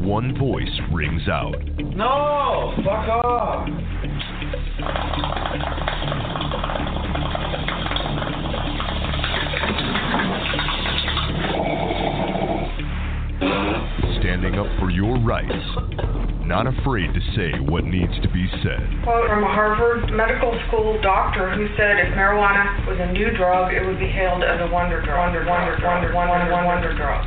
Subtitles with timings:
[0.00, 1.56] One voice rings out.
[1.78, 3.66] No, fuck off.
[14.38, 15.50] Standing up for your rights.
[16.46, 18.86] Not afraid to say what needs to be said.
[19.02, 23.74] quote from a Harvard Medical School doctor who said if marijuana was a new drug,
[23.74, 25.34] it would be hailed as a wonder drug.
[25.34, 27.26] Wonder, wonder, wonder, wonder, wonder, wonder drug.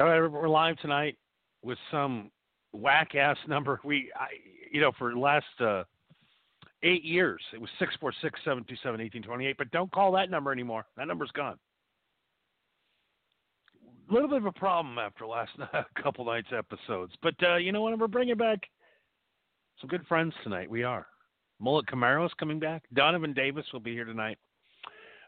[0.00, 1.16] All right, we're live tonight
[1.62, 2.32] with some
[2.72, 3.80] whack ass number.
[3.84, 4.26] We, I,
[4.72, 5.84] you know, for the last uh,
[6.82, 9.56] eight years, it was six four six seven two seven eighteen twenty eight.
[9.56, 10.84] But don't call that number anymore.
[10.96, 11.58] That number's gone.
[14.10, 15.52] A little bit of a problem after last
[16.02, 17.96] couple nights episodes, but uh, you know what?
[17.96, 18.58] We're bringing back
[19.80, 20.68] some good friends tonight.
[20.68, 21.06] We are.
[21.60, 22.82] Mullet Camaro is coming back.
[22.94, 24.38] Donovan Davis will be here tonight.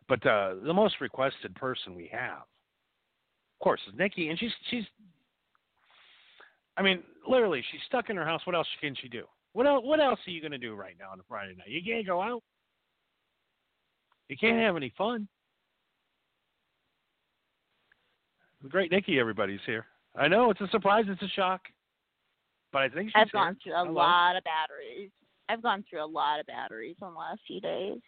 [0.09, 2.43] But uh, the most requested person we have
[3.59, 4.85] of course, is Nikki, and she's she's.
[6.77, 8.43] I mean, literally, she's stuck in her house.
[8.45, 9.25] What else can she do?
[9.55, 9.83] What else?
[9.85, 11.69] What else are you going to do right now on a Friday night?
[11.69, 12.43] You can't go out.
[14.29, 15.27] You can't have any fun.
[18.63, 19.87] The great Nikki, everybody's here.
[20.17, 21.05] I know it's a surprise.
[21.09, 21.63] It's a shock,
[22.73, 23.41] but I think she's I've here.
[23.41, 23.93] gone through a Hello.
[23.93, 25.11] lot of batteries.
[25.49, 27.99] I've gone through a lot of batteries in the last few days.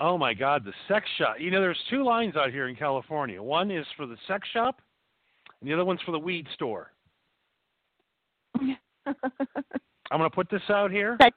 [0.00, 1.36] Oh my God, the sex shop.
[1.38, 3.42] You know, there's two lines out here in California.
[3.42, 4.80] One is for the sex shop,
[5.60, 6.92] and the other one's for the weed store.
[8.56, 11.16] I'm going to put this out here.
[11.20, 11.36] Sex,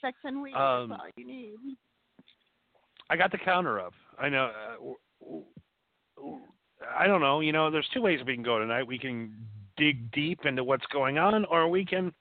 [0.00, 1.54] sex and weed Um, is all you need.
[3.10, 3.92] I got the counter up.
[4.18, 4.50] I know.
[5.20, 6.26] Uh,
[6.96, 7.40] I don't know.
[7.40, 8.86] You know, there's two ways we can go tonight.
[8.86, 9.32] We can
[9.76, 12.12] dig deep into what's going on, or we can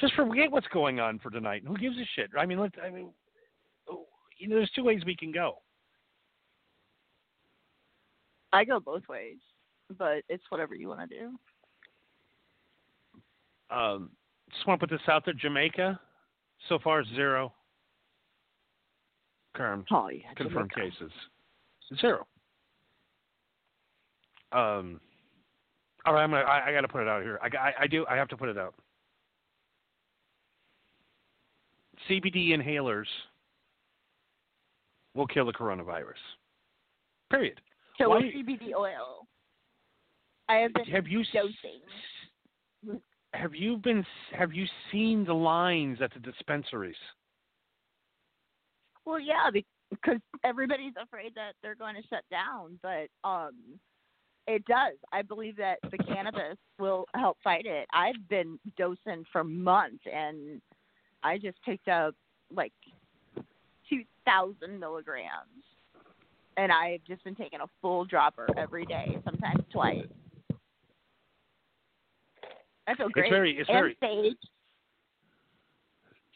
[0.00, 1.62] just forget what's going on for tonight.
[1.66, 2.30] Who gives a shit?
[2.38, 3.10] I mean, let I mean,
[4.38, 5.58] you know, there's two ways we can go.
[8.52, 9.36] I go both ways,
[9.98, 11.36] but it's whatever you want to do.
[13.74, 14.10] Um,
[14.52, 15.34] just want to put this out there.
[15.34, 15.98] Jamaica,
[16.68, 17.52] so far zero.
[19.54, 21.10] Confirmed, Oh yeah, confirmed cases,
[22.00, 22.26] zero.
[24.52, 25.00] Um,
[26.04, 26.42] all right, I'm gonna.
[26.42, 27.40] I, I got to put it out here.
[27.42, 28.06] I, I, I do.
[28.08, 28.74] I have to put it out.
[32.08, 33.06] CBD inhalers
[35.16, 36.20] will kill the coronavirus.
[37.30, 37.60] Period.
[37.98, 39.26] So Why- CBD oil,
[40.48, 43.00] I have been Have you dosing.
[43.34, 46.96] have you been have you seen the lines at the dispensaries?
[49.04, 49.50] Well, yeah,
[49.90, 53.54] because everybody's afraid that they're going to shut down, but um,
[54.46, 54.94] it does.
[55.12, 57.88] I believe that the cannabis will help fight it.
[57.92, 60.60] I've been dosing for months, and
[61.22, 62.14] I just picked up
[62.52, 62.72] like
[63.88, 65.64] two thousand milligrams,
[66.56, 70.06] and I've just been taking a full dropper every day, sometimes twice.
[72.88, 73.30] I feel great.
[73.30, 74.36] very- it's and very- sage.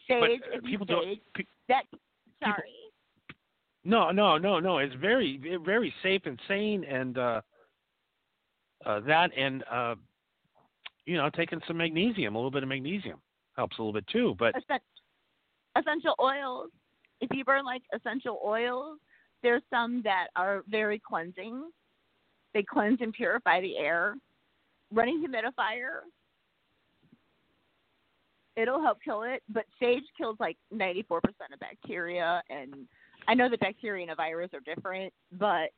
[0.09, 1.35] But Sage, uh, if you people don't.
[1.35, 1.85] pe- that
[2.43, 2.75] sorry.
[3.85, 4.79] No, no, no, no.
[4.79, 7.41] It's very, very safe and sane, and uh,
[8.85, 9.95] uh, that, and uh,
[11.07, 13.21] you know, taking some magnesium, a little bit of magnesium
[13.57, 14.35] helps a little bit too.
[14.37, 14.57] But
[15.77, 16.71] essential oils.
[17.21, 18.99] If you burn like essential oils,
[19.43, 21.71] there's some that are very cleansing.
[22.55, 24.17] They cleanse and purify the air.
[24.93, 26.01] Running humidifier,
[28.57, 31.21] it'll help kill it, but sage kills like 94%
[31.53, 32.75] of bacteria and
[33.29, 35.71] I know the bacteria and a virus are different, but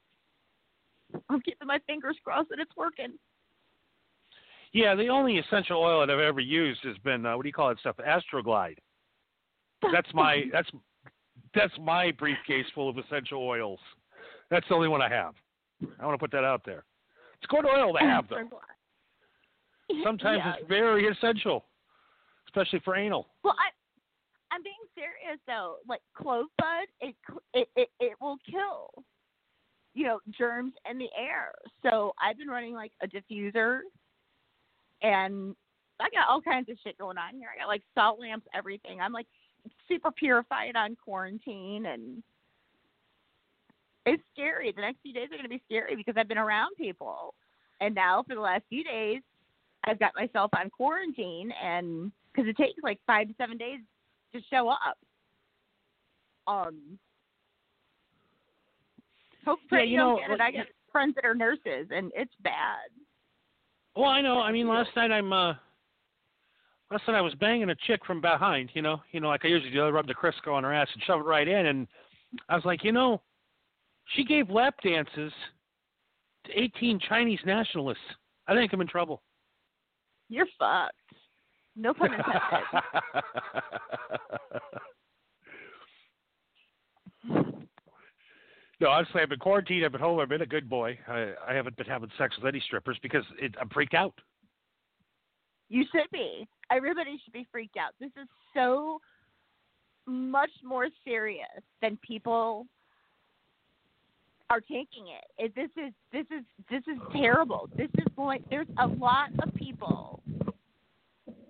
[1.28, 3.14] I'm keeping my fingers crossed that it's working.
[4.72, 7.52] Yeah, the only essential oil that I've ever used has been uh, what do you
[7.52, 7.96] call that stuff?
[7.98, 8.76] Astroglide.
[9.92, 10.70] That's my that's
[11.54, 13.78] that's my briefcase full of essential oils.
[14.50, 15.34] That's the only one I have.
[16.00, 16.84] I want to put that out there.
[17.38, 18.48] It's good oil to have though.
[20.04, 20.54] Sometimes Yeah.
[20.58, 21.64] it's very essential,
[22.46, 23.28] especially for anal.
[23.42, 23.70] Well, I
[24.54, 25.76] I'm being serious though.
[25.88, 27.14] Like clove bud, it
[27.54, 29.04] it it, it will kill,
[29.94, 31.52] you know, germs in the air.
[31.82, 33.80] So I've been running like a diffuser,
[35.02, 35.56] and
[36.00, 37.48] I got all kinds of shit going on here.
[37.54, 39.00] I got like salt lamps, everything.
[39.00, 39.26] I'm like
[39.88, 42.22] super purified on quarantine, and
[44.06, 44.72] it's scary.
[44.74, 47.34] The next few days are going to be scary because I've been around people,
[47.80, 49.20] and now for the last few days,
[49.84, 53.80] I've got myself on quarantine, and because it takes like five to seven days
[54.34, 54.98] to show up.
[56.46, 56.98] Um,
[59.44, 60.40] hope Yeah, you know, get it.
[60.40, 62.90] I got friends that are nurses, and it's bad.
[63.94, 64.40] Well, I know.
[64.40, 65.54] I mean, last night I'm uh
[67.06, 69.70] night I was banging a chick from behind, you know, you know, like I usually
[69.70, 69.84] do.
[69.84, 71.86] I rubbed the Crisco on her ass and shoved it right in, and
[72.48, 73.20] I was like, you know,
[74.14, 75.32] she gave lap dances
[76.46, 78.00] to 18 Chinese nationalists.
[78.46, 79.22] I think I'm in trouble.
[80.28, 80.94] You're fucked.
[81.76, 82.32] No pun intended.
[88.80, 89.84] no, honestly, I've been quarantined.
[89.84, 90.18] I've been home.
[90.20, 90.98] I've been a good boy.
[91.08, 94.14] I, I haven't been having sex with any strippers because it, I'm freaked out.
[95.68, 96.46] You should be.
[96.72, 97.92] Everybody should be freaked out.
[98.00, 99.00] This is so
[100.06, 102.66] much more serious than people
[104.48, 105.24] are taking it.
[105.38, 105.54] it.
[105.54, 107.68] This is this is this is terrible.
[107.76, 108.42] This is going.
[108.50, 110.22] There's a lot of people.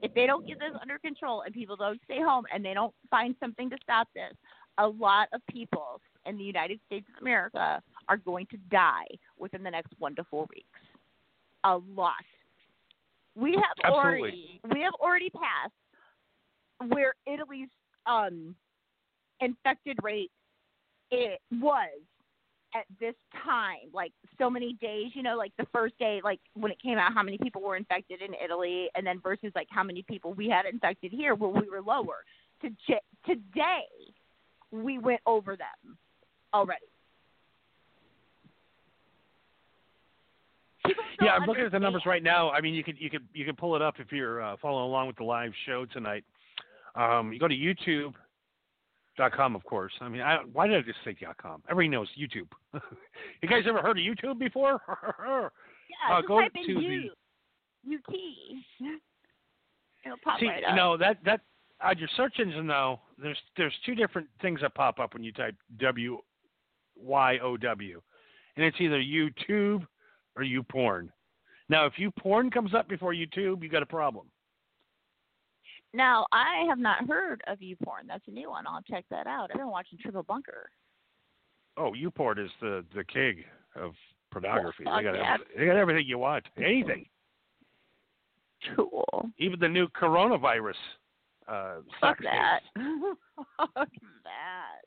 [0.03, 2.95] If they don't get this under control and people don't stay home and they don't
[3.09, 4.35] find something to stop this,
[4.79, 9.07] a lot of people in the United States of America are going to die
[9.39, 10.81] within the next one to four weeks.
[11.65, 12.15] A lot.
[13.35, 14.21] We have Absolutely.
[14.21, 17.71] already we have already passed where Italy's
[18.07, 18.55] um
[19.41, 20.31] infected rate
[21.11, 21.89] it was
[22.75, 23.15] at this
[23.45, 26.97] time, like so many days, you know, like the first day, like when it came
[26.99, 30.33] out, how many people were infected in Italy, and then versus like how many people
[30.33, 32.25] we had infected here, where we were lower.
[32.63, 32.71] To
[33.27, 33.85] today,
[34.71, 35.99] we went over them
[36.55, 36.87] already.
[36.87, 36.93] People
[40.61, 40.72] don't
[41.21, 42.51] Yeah, I'm looking at the numbers right now.
[42.51, 44.85] I mean, you can you can you can pull it up if you're uh, following
[44.85, 46.25] along with the live show tonight.
[46.95, 49.93] Um, you go to YouTube.com, of course.
[50.01, 51.63] I mean, I, why did I just say .com?
[51.71, 52.49] Everybody knows YouTube.
[53.43, 54.81] you guys ever heard of YouTube before?
[56.09, 58.15] Yeah, uh, go type in to the- UT.
[60.05, 60.75] It'll pop See, right up.
[60.75, 61.41] know that that
[61.83, 65.33] on your search engine though, there's there's two different things that pop up when you
[65.33, 66.19] type W
[66.97, 68.01] Y O W,
[68.57, 69.87] and it's either YouTube
[70.37, 71.09] or YouPorn.
[71.69, 74.27] Now, if YouPorn comes up before YouTube, you got a problem.
[75.95, 78.07] Now, I have not heard of YouPorn.
[78.09, 78.67] That's a new one.
[78.67, 79.51] I'll check that out.
[79.53, 80.71] I've been watching Triple Bunker.
[81.77, 83.45] Oh, YouPorn is the the king
[83.77, 83.93] of
[84.31, 84.85] pornography.
[84.85, 85.37] Well, they got yeah.
[85.57, 87.07] they got everything you want, anything,
[88.77, 89.31] Cool.
[89.39, 90.75] even the new coronavirus.
[91.49, 92.61] Uh, Fuck that.
[93.57, 93.89] Fuck
[94.25, 94.83] that.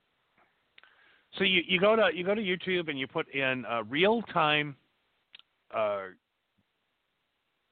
[1.37, 4.21] So you, you go to you go to YouTube and you put in uh, real
[4.33, 4.75] time.
[5.75, 6.05] Uh,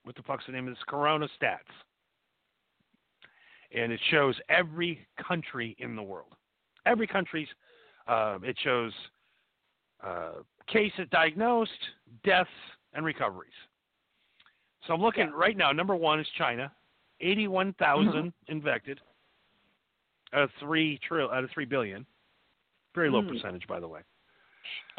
[0.04, 0.84] what the fuck's the name of this?
[0.88, 1.60] Corona stats,
[3.74, 6.34] and it shows every country in the world.
[6.86, 7.48] Every country's.
[8.08, 8.92] Uh, it shows
[10.06, 10.32] uh,
[10.68, 11.72] cases diagnosed,
[12.26, 12.50] deaths,
[12.94, 13.54] and recoveries.
[14.86, 15.72] So I'm looking right now.
[15.72, 16.70] Number one is China,
[17.22, 17.74] eighty-one
[18.50, 19.00] infected.
[20.34, 22.06] Out of three trill out of three billion.
[22.94, 23.30] Very low Hmm.
[23.30, 24.02] percentage, by the way.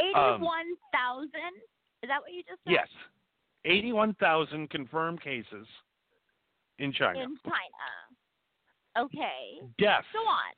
[0.01, 1.61] Eighty-one thousand.
[2.05, 2.73] Is that what you just said?
[2.77, 2.89] Yes,
[3.65, 5.67] eighty-one thousand confirmed cases
[6.79, 7.19] in China.
[7.19, 7.89] In China.
[8.99, 9.65] Okay.
[9.79, 10.05] Deaths.
[10.13, 10.53] Go on.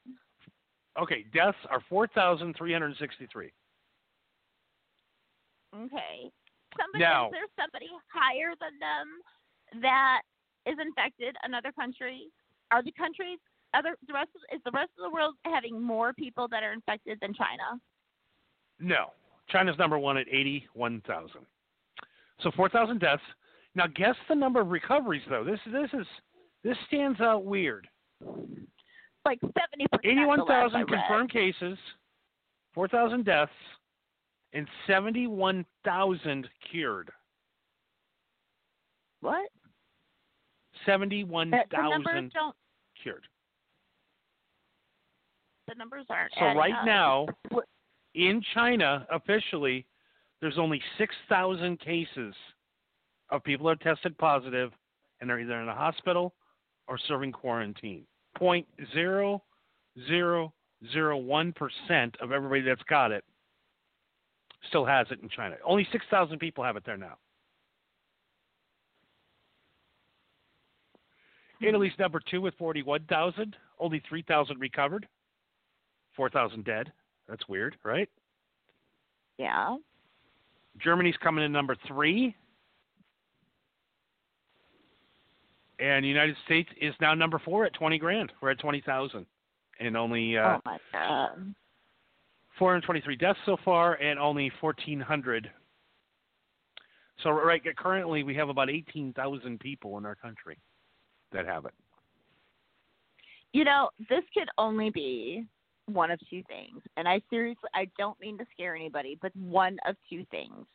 [1.00, 3.52] Okay, deaths are four thousand three hundred sixty-three.
[5.72, 6.32] Okay.
[6.76, 10.22] Somebody Now- is there somebody higher than them that
[10.66, 11.36] is infected?
[11.44, 12.26] Another country?
[12.72, 13.38] Are the countries
[13.72, 16.72] other the rest of, is the rest of the world having more people that are
[16.72, 17.78] infected than China?
[18.80, 19.12] No,
[19.48, 21.42] China's number one at eighty-one thousand.
[22.40, 23.22] So four thousand deaths.
[23.74, 25.44] Now guess the number of recoveries, though.
[25.44, 26.06] This this is
[26.64, 27.86] this stands out weird.
[29.24, 30.04] Like seventy percent.
[30.04, 31.78] Eighty-one thousand confirmed cases,
[32.74, 33.52] four thousand deaths,
[34.52, 37.10] and seventy-one thousand cured.
[39.20, 39.48] What?
[40.84, 42.56] Seventy-one The, the numbers thousand don't.
[43.02, 43.24] cured.
[45.68, 46.32] The numbers aren't.
[46.38, 46.84] So right up.
[46.84, 47.26] now,
[48.16, 49.86] In China, officially,
[50.40, 52.34] there's only 6,000 cases
[53.30, 54.72] of people that are tested positive
[55.20, 56.34] and they're either in a hospital
[56.88, 58.06] or serving quarantine.
[58.36, 59.42] Point zero
[60.08, 60.52] zero
[60.92, 63.24] zero one percent of everybody that's got it
[64.68, 65.56] still has it in China.
[65.64, 67.18] Only 6,000 people have it there now.
[71.60, 71.66] Hmm.
[71.66, 73.56] Italy's number two with 41,000.
[73.78, 75.06] Only 3,000 recovered.
[76.16, 76.92] 4,000 dead.
[77.28, 78.08] That's weird, right?
[79.38, 79.76] Yeah.
[80.82, 82.34] Germany's coming in number three.
[85.78, 88.32] And the United States is now number four at 20 grand.
[88.40, 89.26] We're at 20,000.
[89.78, 91.54] And only uh, oh my god.
[92.58, 95.50] 423 deaths so far and only 1,400.
[97.22, 100.58] So right currently we have about 18,000 people in our country
[101.32, 101.74] that have it.
[103.52, 105.44] You know, this could only be
[105.86, 106.82] one of two things.
[106.96, 110.66] And I seriously, I don't mean to scare anybody, but one of two things.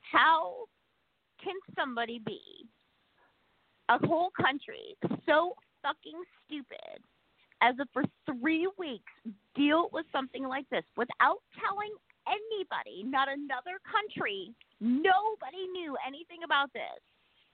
[0.00, 0.64] How
[1.42, 2.40] can somebody be
[3.88, 7.02] a whole country so fucking stupid
[7.60, 9.12] as if for three weeks
[9.54, 11.92] deal with something like this without telling
[12.28, 17.00] anybody, not another country, nobody knew anything about this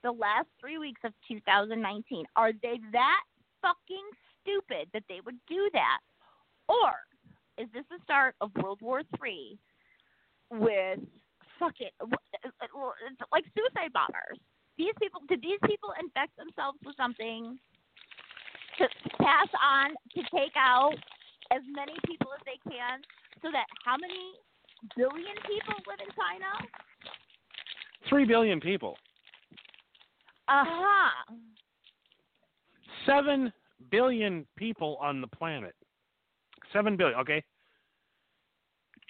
[0.03, 2.25] the last three weeks of 2019.
[2.35, 3.23] Are they that
[3.61, 4.05] fucking
[4.45, 5.99] stupid that they would do that?
[6.69, 6.93] Or
[7.57, 9.57] is this the start of World War Three
[10.51, 10.99] with
[11.57, 11.93] fuck it,
[13.31, 14.37] like suicide bombers?
[14.77, 17.57] These people, did these people infect themselves with something
[18.77, 18.85] to
[19.17, 20.93] pass on to take out
[21.51, 22.99] as many people as they can
[23.41, 24.35] so that how many
[24.97, 26.51] billion people live in China?
[28.09, 28.97] Three billion people.
[30.47, 31.35] Uh huh.
[33.05, 33.53] Seven
[33.91, 35.75] billion people on the planet.
[36.73, 37.43] Seven billion, okay?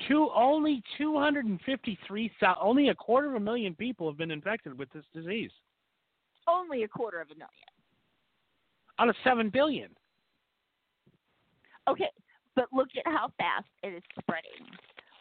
[0.07, 2.31] Two only 253
[2.62, 5.51] only a quarter of a million people have been infected with this disease.
[6.48, 7.50] Only a quarter of a million.
[9.00, 9.89] Out of seven billion.
[11.88, 12.10] Okay,
[12.55, 14.67] but look at how fast it is spreading.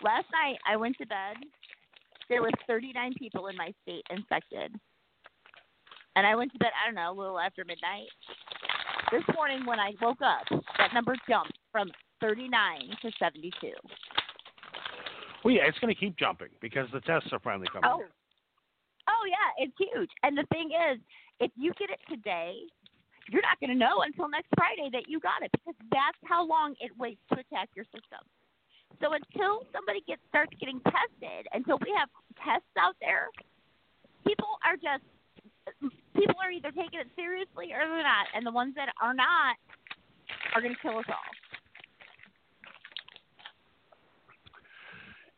[0.02, 1.36] Last night I went to bed.
[2.28, 4.74] There were 39 people in my state infected.
[6.16, 8.08] And I went to bed, I don't know, a little after midnight.
[9.14, 11.87] This morning when I woke up, that number jumped from
[12.21, 12.50] 39
[13.00, 13.71] to 72.
[15.44, 17.87] Well, yeah, it's going to keep jumping because the tests are finally coming.
[17.87, 18.02] Oh.
[19.06, 20.11] Oh, yeah, it's huge.
[20.25, 20.99] And the thing is,
[21.38, 22.66] if you get it today,
[23.30, 26.42] you're not going to know until next Friday that you got it because that's how
[26.42, 28.18] long it waits to attack your system.
[28.99, 32.11] So until somebody gets starts getting tested, until we have
[32.42, 33.30] tests out there,
[34.26, 35.06] people are just
[36.14, 39.56] people are either taking it seriously or they're not, and the ones that are not
[40.54, 41.16] are going to kill us all.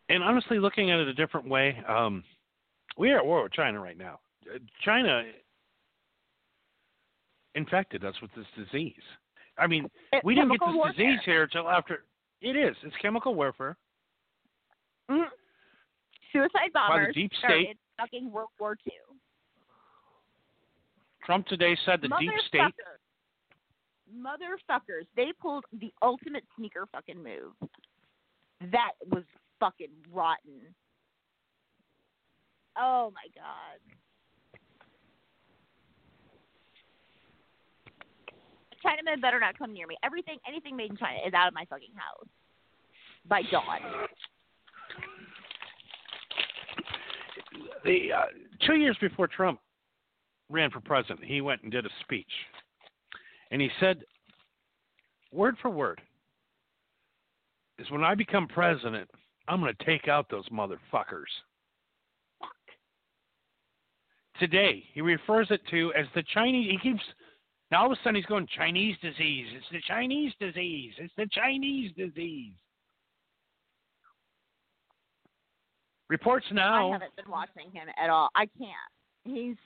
[0.08, 2.22] And honestly, looking at it a different way, um,
[2.96, 4.20] we are at war with China right now.
[4.84, 5.22] China
[7.56, 8.94] infected us with this disease.
[9.58, 10.92] I mean, It's we didn't get this warfare.
[10.92, 12.04] disease here until after.
[12.40, 12.76] It is.
[12.84, 13.76] It's chemical warfare.
[15.10, 15.28] Mhm.
[16.32, 17.78] Suicide bombers deep started state.
[17.98, 18.92] fucking World War II.
[21.26, 22.60] Trump today said the deep state.
[24.16, 25.06] Motherfuckers.
[25.16, 27.52] They pulled the ultimate sneaker fucking move.
[28.70, 29.24] That was
[29.58, 30.60] fucking rotten.
[32.78, 33.80] Oh my god.
[38.84, 39.96] Chinamen better not come near me.
[40.04, 42.28] Everything, anything made in China is out of my fucking house.
[43.28, 43.80] By dawn.
[47.84, 48.22] The uh,
[48.64, 49.58] two years before Trump
[50.50, 52.30] ran for president, he went and did a speech,
[53.50, 54.04] and he said,
[55.32, 56.00] word for word,
[57.78, 59.10] is when I become president,
[59.48, 61.30] I'm going to take out those motherfuckers.
[62.40, 62.50] Fuck.
[64.40, 66.70] Today, he refers it to as the Chinese.
[66.70, 67.02] He keeps
[67.70, 69.46] now all of a sudden he's going Chinese disease.
[69.54, 70.92] It's the Chinese disease.
[70.98, 72.54] It's the Chinese disease.
[76.08, 76.90] Reports now.
[76.90, 78.28] I haven't been watching him at all.
[78.36, 78.70] I can't.
[79.24, 79.56] He's.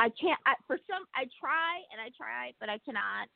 [0.00, 0.40] I, can't.
[0.46, 3.28] I, for some, I try and I try, but I cannot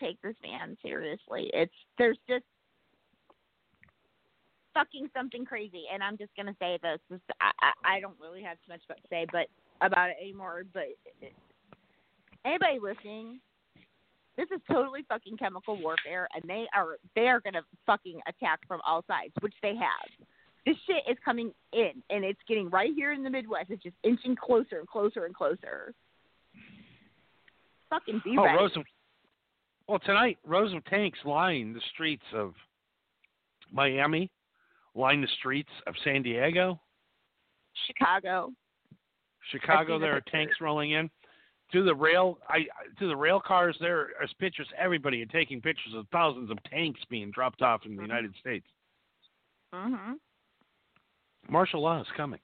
[0.00, 1.50] take this man seriously.
[1.54, 2.44] It's there's just
[4.74, 6.98] fucking something crazy, and I'm just gonna say this.
[7.08, 9.46] this I, I I don't really have too much to say, but
[9.80, 10.64] about it anymore.
[10.72, 10.88] But
[12.44, 13.38] anybody listening,
[14.36, 18.80] this is totally fucking chemical warfare, and they are they are gonna fucking attack from
[18.84, 20.26] all sides, which they have
[20.66, 23.70] this shit is coming in and it's getting right here in the Midwest.
[23.70, 25.94] It's just inching closer and closer and closer.
[27.90, 28.58] Fucking be oh, ready.
[28.58, 28.84] rows of.
[29.86, 32.54] Well, tonight, rows of tanks line the streets of
[33.70, 34.30] Miami
[34.94, 36.80] line the streets of San Diego.
[37.86, 38.52] Chicago.
[39.50, 41.10] Chicago, seen the there are tanks rolling in.
[41.72, 42.66] To the rail, I
[42.98, 44.68] through the rail cars, there are pictures.
[44.78, 48.06] Everybody are taking pictures of thousands of tanks being dropped off in the Mhm.
[48.06, 48.66] United States.
[49.72, 50.20] Mhm.
[51.48, 52.40] Martial law is coming.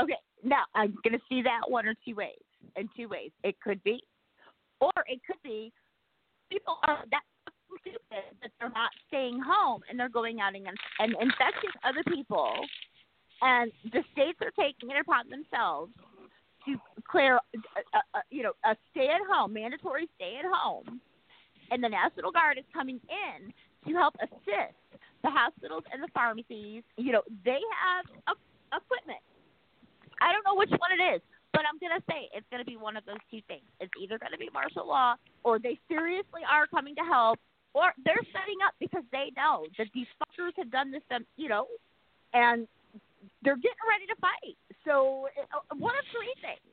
[0.00, 2.38] Okay, now I'm going to see that one or two ways.
[2.76, 4.02] In two ways, it could be,
[4.80, 5.72] or it could be
[6.50, 7.22] people are that
[7.80, 12.52] stupid that they're not staying home and they're going out and, and infecting other people,
[13.42, 15.92] and the states are taking it upon themselves
[16.66, 16.76] to
[17.08, 21.00] clear, uh, uh, you know, a stay at home, mandatory stay at home,
[21.70, 23.52] and the National Guard is coming in
[23.86, 24.76] to help assist
[25.22, 26.82] the hospitals and the pharmacies.
[26.96, 28.34] You know, they have a,
[28.76, 29.20] equipment.
[30.22, 31.20] I don't know which one it is,
[31.52, 33.64] but I'm going to say it's going to be one of those two things.
[33.80, 37.38] It's either going to be martial law or they seriously are coming to help
[37.74, 41.02] or they're setting up because they know that these fuckers have done this,
[41.36, 41.66] you know,
[42.34, 42.66] and
[43.42, 44.56] they're getting ready to fight.
[44.84, 46.66] So uh, one of three things.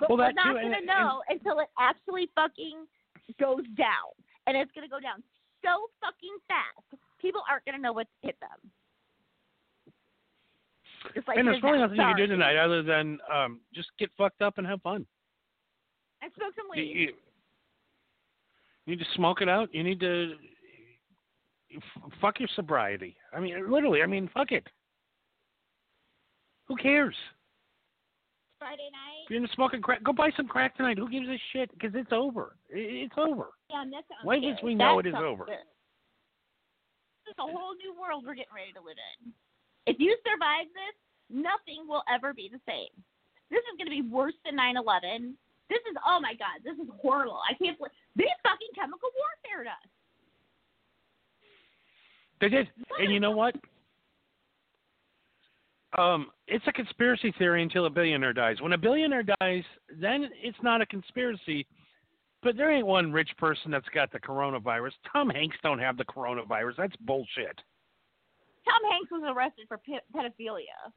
[0.00, 2.86] But Well, we're not going to and- know until it actually fucking
[3.40, 4.12] goes down.
[4.46, 5.22] And it's going to go down
[5.64, 7.00] so fucking fast.
[7.20, 8.70] People aren't going to know what to hit them.
[11.26, 14.40] Like and there's really nothing you can do tonight other than um, just get fucked
[14.40, 15.04] up and have fun.
[16.22, 16.96] I smoked some You, weed.
[17.00, 17.14] you-
[18.86, 19.72] you need to smoke it out.
[19.72, 20.34] You need to
[21.76, 23.16] f- fuck your sobriety.
[23.32, 24.02] I mean, literally.
[24.02, 24.66] I mean, fuck it.
[26.66, 27.14] Who cares?
[28.58, 29.21] Friday night.
[29.32, 30.98] You're into smoking crack, go buy some crack tonight.
[30.98, 31.72] Who gives a shit?
[31.72, 32.52] Because it's over.
[32.68, 33.56] It's over.
[33.70, 35.48] Yeah, that sounds Why we know That it is over?
[35.48, 35.56] This
[37.32, 39.32] is a whole new world we're getting ready to live in.
[39.88, 40.92] If you survive this,
[41.32, 42.92] nothing will ever be the same.
[43.48, 45.32] This is going to be worse than 9/11.
[45.72, 47.40] This is oh my god, this is horrible.
[47.48, 49.88] I can't believe they fucking chemical warfare us.
[52.36, 52.68] They did.
[53.00, 53.56] And you know what?
[55.98, 58.60] Um, it's a conspiracy theory until a billionaire dies.
[58.60, 59.64] When a billionaire dies,
[60.00, 61.66] then it's not a conspiracy.
[62.42, 64.92] But there ain't one rich person that's got the coronavirus.
[65.12, 66.76] Tom Hanks don't have the coronavirus.
[66.78, 67.56] That's bullshit.
[68.64, 70.90] Tom Hanks was arrested for pe- pedophilia.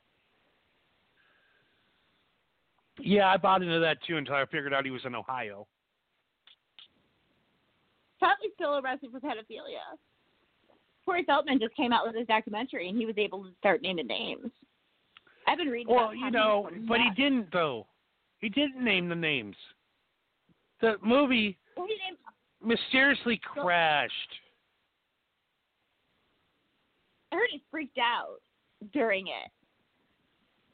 [2.99, 5.67] Yeah, I bought into that too until I figured out he was in Ohio.
[8.19, 9.83] Probably still arrested for pedophilia.
[11.03, 14.07] Corey Feldman just came out with his documentary, and he was able to start naming
[14.07, 14.49] names.
[15.47, 15.93] I've been reading.
[15.93, 17.85] Well, you know, but he didn't though.
[18.39, 19.55] He didn't name the names.
[20.81, 21.87] The movie Well,
[22.63, 24.11] mysteriously crashed.
[27.31, 28.37] I heard he freaked out
[28.93, 29.51] during it.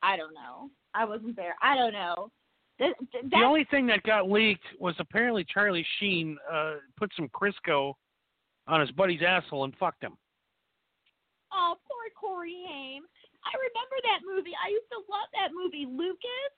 [0.04, 0.70] I don't know.
[0.94, 1.56] I wasn't there.
[1.62, 2.32] I don't know.
[2.80, 7.30] That, that, The only thing that got leaked was apparently Charlie Sheen uh, put some
[7.30, 7.94] Crisco
[8.68, 10.18] on his buddy's asshole and fucked him.
[11.54, 13.04] oh, poor Corey Haim.
[13.46, 14.54] I remember that movie.
[14.58, 16.54] I used to love that movie, Lucas.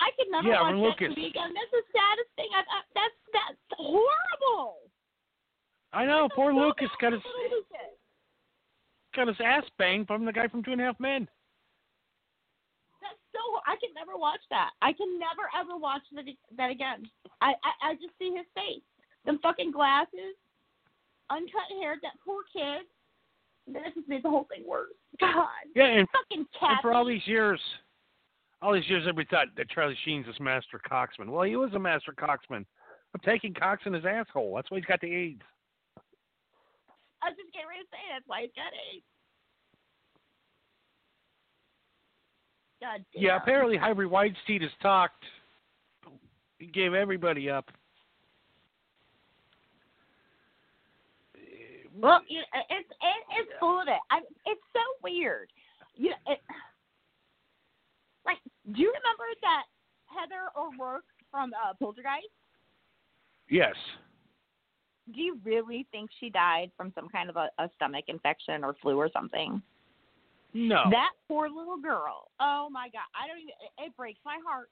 [0.00, 1.52] I could never Yeah, watch when that Lucas- movie again.
[1.52, 2.48] That's the saddest thing.
[2.56, 4.88] I've, I, that's that's horrible.
[5.92, 7.20] I know, That's poor so Lucas got his
[7.52, 7.92] Lucas.
[9.14, 11.28] got his ass banged from the guy from Two and a Half Men.
[13.04, 13.40] That's so.
[13.68, 14.70] I can never watch that.
[14.80, 16.24] I can never ever watch that
[16.56, 17.04] that again.
[17.42, 18.82] I I, I just see his face,
[19.26, 20.32] them fucking glasses,
[21.28, 21.96] uncut hair.
[22.02, 22.88] That poor kid.
[23.68, 24.90] That just made the whole thing worse.
[25.20, 27.60] God, Yeah, and, fucking and for all these years,
[28.60, 31.28] all these years, everybody thought that Charlie Sheen's this master coxman.
[31.28, 32.64] Well, he was a master coxman
[33.14, 34.54] of taking cocks in his asshole.
[34.56, 35.42] That's why he's got the AIDS.
[37.22, 39.04] I was just getting ready to say that's why he's got AIDS.
[42.80, 43.22] God damn.
[43.22, 45.24] Yeah, apparently Harvey Weinstein has talked.
[46.58, 47.70] He gave everybody up.
[52.00, 54.00] Well, you it's it, it's full of it.
[54.10, 55.50] I, it's so weird.
[55.94, 56.40] You know, it,
[58.26, 58.38] like,
[58.72, 59.64] do you remember that
[60.06, 62.28] Heather O'Rourke from uh, Poltergeist?
[63.48, 63.74] Yes.
[65.14, 68.74] Do you really think she died from some kind of a, a stomach infection or
[68.80, 69.60] flu or something?
[70.54, 70.84] No.
[70.90, 72.30] That poor little girl.
[72.40, 73.54] Oh my god, I don't even.
[73.78, 74.70] It, it breaks my heart.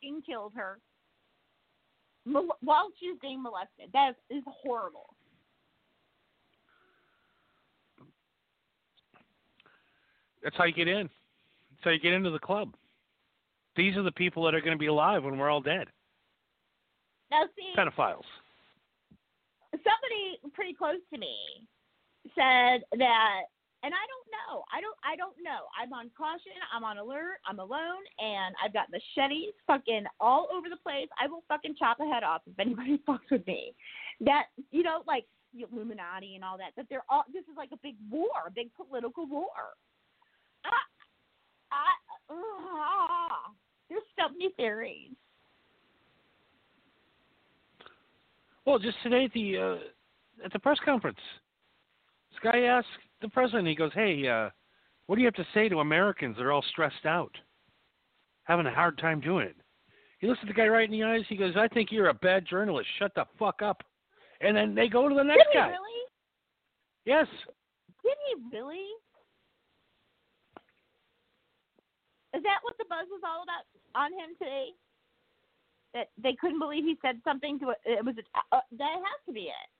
[0.00, 0.78] Fucking killed her
[2.26, 3.90] Mol- while she was being molested.
[3.92, 5.14] That is, is horrible.
[10.42, 11.08] That's how you get in.
[11.70, 12.74] That's how you get into the club.
[13.76, 15.88] These are the people that are going to be alive when we're all dead.
[17.30, 18.22] Now, see, Pedophiles.
[19.72, 21.36] somebody pretty close to me
[22.34, 23.42] said that
[23.82, 24.64] and I don't know.
[24.72, 24.96] I don't.
[25.04, 25.68] I don't know.
[25.76, 26.56] I'm on caution.
[26.74, 27.38] I'm on alert.
[27.46, 31.08] I'm alone, and I've got machetes fucking all over the place.
[31.20, 33.74] I will fucking chop a head off if anybody fucks with me.
[34.20, 36.72] That you know, like the Illuminati and all that.
[36.76, 37.24] That they're all.
[37.32, 39.76] This is like a big war, a big political war.
[40.64, 40.86] Ah,
[41.72, 43.52] I, uh,
[43.88, 45.10] there's so many theories.
[48.64, 51.20] Well, just today at the uh, at the press conference,
[52.32, 52.88] this guy asked
[53.20, 53.68] the president.
[53.68, 54.50] He goes, "Hey, uh,
[55.06, 57.36] what do you have to say to Americans that are all stressed out,
[58.44, 59.56] having a hard time doing it?"
[60.18, 61.24] He looks at the guy right in the eyes.
[61.28, 62.88] He goes, "I think you're a bad journalist.
[62.98, 63.82] Shut the fuck up."
[64.40, 65.68] And then they go to the next Did he guy.
[65.68, 66.00] really?
[67.04, 67.26] Yes.
[68.02, 68.84] Did he really?
[72.34, 74.68] Is that what the buzz was all about on him today?
[75.94, 77.78] That they couldn't believe he said something to it.
[77.86, 78.14] It was
[78.52, 79.70] uh, that has to be it.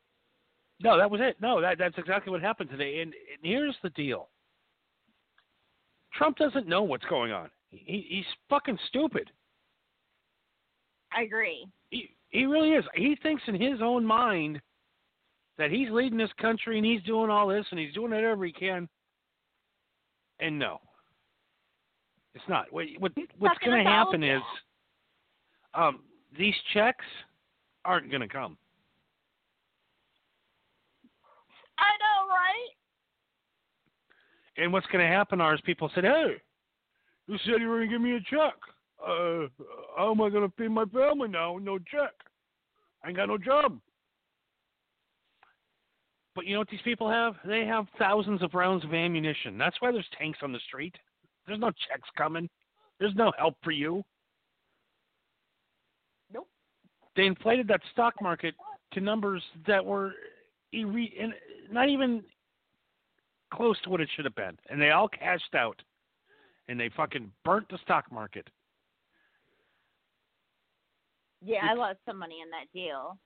[0.81, 1.37] No, that was it.
[1.41, 3.01] No, that that's exactly what happened today.
[3.01, 4.29] And, and here's the deal.
[6.15, 7.51] Trump doesn't know what's going on.
[7.71, 9.31] He, he's fucking stupid.
[11.17, 11.67] I agree.
[11.91, 12.85] He he really is.
[12.95, 14.61] He thinks in his own mind
[15.59, 18.53] that he's leading this country and he's doing all this and he's doing whatever he
[18.53, 18.89] can.
[20.41, 20.81] And no,
[22.35, 22.71] it's not.
[22.71, 24.43] What, what what's going to happen is,
[25.73, 26.01] um,
[26.39, 27.05] these checks
[27.85, 28.59] aren't going to come.
[31.79, 32.73] I know, right?
[34.59, 36.37] And what's going to happen are is people said, "Hey,
[37.27, 38.55] you said you were going to give me a check.
[39.03, 39.49] Uh,
[39.97, 42.13] how am I going to feed my family now no check?
[43.05, 43.79] I ain't got no job."
[46.35, 47.35] But you know what these people have?
[47.47, 49.57] They have thousands of rounds of ammunition.
[49.57, 50.95] That's why there's tanks on the street.
[51.47, 52.49] There's no checks coming.
[53.01, 54.03] There's no help for you.
[56.33, 56.47] Nope.
[57.17, 58.55] They inflated that stock market
[58.93, 60.13] to numbers that were
[60.75, 61.33] irre-
[61.71, 62.23] not even
[63.53, 65.81] close to what it should have been, and they all cashed out,
[66.69, 68.49] and they fucking burnt the stock market.
[71.43, 73.19] Yeah, I lost some money in that deal.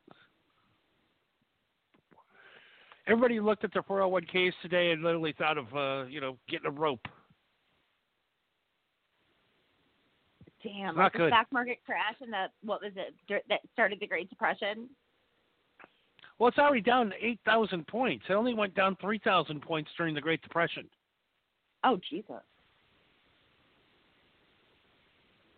[3.07, 6.71] Everybody looked at their 401ks today and literally thought of, uh, you know, getting a
[6.71, 7.07] rope.
[10.63, 13.15] Damn, Not like the stock market crash and the what was it
[13.49, 14.91] that started the Great Depression?
[16.41, 18.25] Well, it's already down 8,000 points.
[18.31, 20.89] It only went down 3,000 points during the Great Depression.
[21.85, 22.41] Oh Jesus!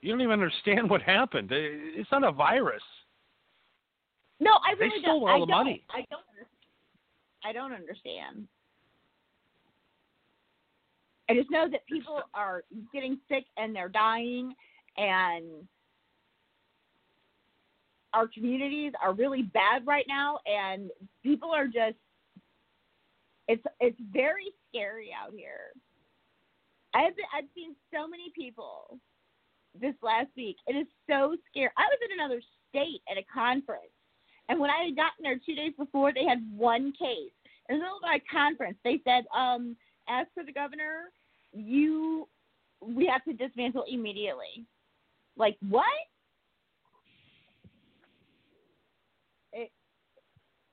[0.00, 1.50] You don't even understand what happened.
[1.52, 2.82] It's not a virus.
[4.40, 5.30] No, I They really stole don't.
[5.30, 5.84] all I the don't, money.
[5.90, 6.22] I don't.
[7.44, 8.48] I don't understand.
[11.28, 14.52] I just know that people are getting sick and they're dying,
[14.96, 15.44] and
[18.12, 20.90] our communities are really bad right now, and
[21.22, 21.96] people are just.
[23.48, 25.72] It's it's very scary out here.
[26.94, 28.98] I've been, I've seen so many people
[29.80, 30.56] this last week.
[30.66, 31.70] It is so scary.
[31.76, 33.92] I was in another state at a conference,
[34.48, 37.32] and when I had gotten there two days before, they had one case.
[37.68, 39.76] In the middle of our conference, they said, um,
[40.08, 41.10] "As for the governor,
[41.52, 42.28] you,
[42.80, 44.64] we have to dismantle immediately."
[45.36, 45.84] Like what?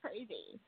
[0.10, 0.60] Crazy.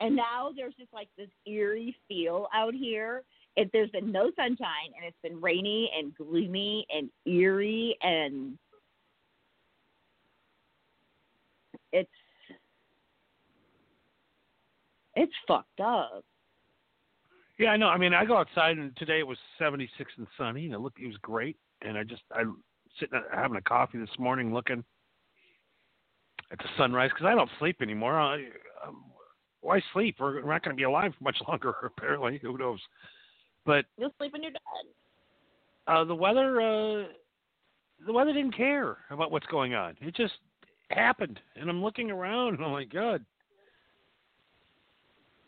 [0.00, 3.24] And now there's just like this eerie feel out here.
[3.56, 8.56] It, there's been no sunshine, and it's been rainy and gloomy and eerie, and
[11.92, 12.08] it's
[15.16, 16.24] it's fucked up.
[17.58, 17.88] Yeah, I know.
[17.88, 21.00] I mean, I go outside, and today it was 76 and sunny, and it looked
[21.00, 21.56] it was great.
[21.82, 22.44] And I just I
[23.00, 24.84] sitting having a coffee this morning, looking
[26.50, 28.18] at the sunrise because I don't sleep anymore.
[28.18, 28.36] I,
[28.86, 29.04] um,
[29.60, 30.16] why sleep?
[30.18, 32.38] We're we're not going to be alive much longer, apparently.
[32.42, 32.80] Who knows?
[33.66, 34.60] But You'll sleep in your bed.
[35.86, 37.04] uh, the weather, uh,
[38.06, 39.96] the weather didn't care about what's going on.
[40.00, 40.34] It just
[40.90, 43.22] happened, and I'm looking around, and I'm like, God,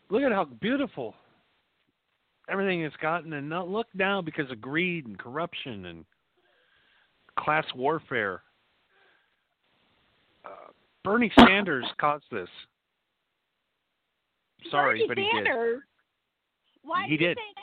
[0.09, 1.15] look at how beautiful
[2.49, 6.05] everything has gotten, and now look now because of greed and corruption and
[7.39, 8.43] class warfare.
[11.03, 12.49] Bernie Sanders caused this.
[14.69, 15.79] Sorry, Bernie but he did.
[16.83, 17.37] Why He did you did.
[17.37, 17.61] say that?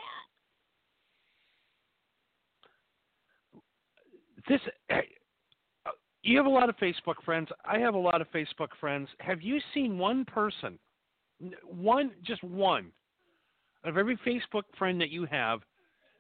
[4.49, 5.91] this uh,
[6.23, 7.49] you have a lot of Facebook friends.
[7.65, 9.09] I have a lot of Facebook friends.
[9.21, 10.79] Have you seen one person,
[11.65, 12.87] one just one,
[13.85, 15.61] of every Facebook friend that you have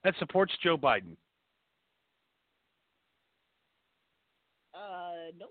[0.04, 1.16] that supports Joe Biden?
[4.74, 5.46] Uh, no.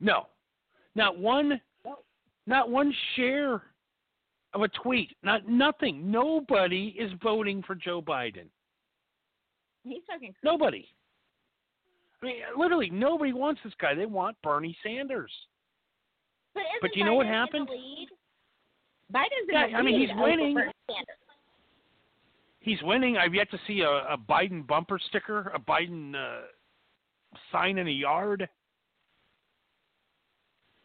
[0.00, 0.26] No,
[0.94, 1.98] not one, No.
[2.46, 3.62] not one share
[4.52, 5.16] of a tweet.
[5.22, 6.10] Not nothing.
[6.10, 8.46] Nobody is voting for Joe Biden.
[9.84, 10.34] He's fucking.
[10.42, 10.86] Nobody.
[12.22, 13.94] I mean, literally, nobody wants this guy.
[13.94, 15.32] They want Bernie Sanders.
[16.52, 17.68] But, But you know what Biden in the happened?
[17.70, 18.08] lead?
[19.12, 20.56] Biden's in Yeah, the I mean, he's winning.
[22.60, 23.16] He's winning.
[23.16, 26.42] I've yet to see a, a Biden bumper sticker, a Biden uh,
[27.50, 28.48] sign in a yard.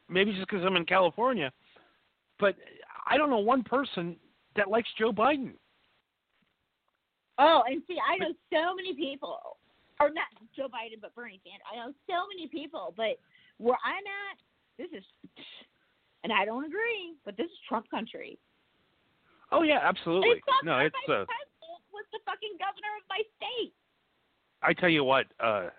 [0.09, 1.51] Maybe just because I'm in California,
[2.39, 2.55] but
[3.07, 4.15] I don't know one person
[4.55, 5.53] that likes Joe Biden.
[7.37, 9.57] Oh, and see, I know so many people,
[9.99, 11.65] or not Joe Biden, but Bernie Sanders.
[11.71, 13.19] I know so many people, but
[13.57, 14.37] where I'm at,
[14.77, 15.03] this is,
[16.23, 18.37] and I don't agree, but this is Trump country.
[19.51, 20.29] Oh yeah, absolutely.
[20.29, 20.95] It's No, my it's.
[21.09, 21.25] Uh,
[21.93, 23.73] was the fucking governor of my state.
[24.61, 25.25] I tell you what.
[25.39, 25.69] Uh,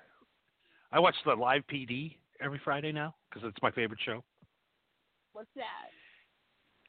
[0.93, 4.23] I watched the live PD every Friday now because it's my favorite show.
[5.33, 5.91] What's that?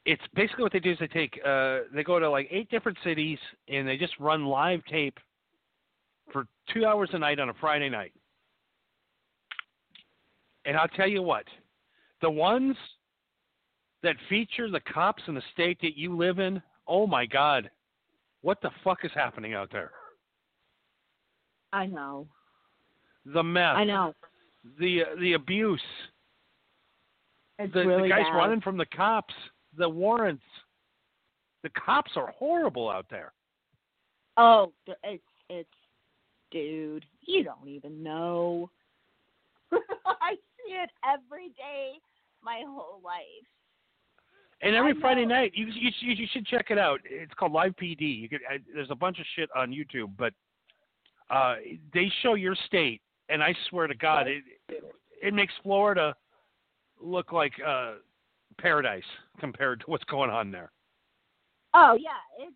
[0.07, 2.97] it's basically what they do is they take uh they go to like eight different
[3.03, 5.17] cities and they just run live tape
[6.31, 8.13] for two hours a night on a Friday night.
[10.65, 11.45] And I'll tell you what,
[12.21, 12.75] the ones
[14.03, 17.69] that feature the cops in the state that you live in, oh my God,
[18.41, 19.91] what the fuck is happening out there?
[21.71, 22.27] I know.
[23.25, 24.13] The mess, I know.
[24.79, 25.81] The the abuse,
[27.59, 28.37] It's the, really the guys bad.
[28.37, 29.33] running from the cops,
[29.77, 30.43] the warrants.
[31.63, 33.33] The cops are horrible out there.
[34.37, 34.71] Oh,
[35.03, 35.69] it's it's,
[36.51, 37.05] dude.
[37.21, 38.69] You don't even know.
[39.71, 41.93] I see it every day,
[42.43, 43.45] my whole life.
[44.61, 46.99] And every Friday night, you, you you should check it out.
[47.05, 48.19] It's called Live PD.
[48.19, 50.33] You could I, there's a bunch of shit on YouTube, but
[51.29, 51.55] uh,
[51.93, 56.15] they show your state, and I swear to God, it it makes Florida
[57.01, 57.95] look like uh,
[58.57, 59.03] paradise
[59.39, 60.71] compared to what's going on there.
[61.73, 62.55] Oh yeah, it's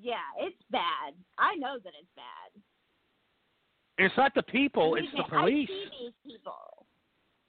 [0.00, 1.14] yeah, it's bad.
[1.38, 2.50] I know that it's bad.
[3.98, 5.70] And it's not the people; Believe it's me, the police.
[5.70, 6.86] I see these people.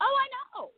[0.01, 0.27] Oh, I
[0.59, 0.69] know.